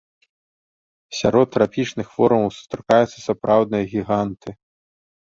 Сярод 1.19 1.47
трапічных 1.57 2.07
формаў 2.17 2.49
сустракаюцца 2.57 3.15
сапраўдныя 3.29 3.83
гіганты. 3.97 4.61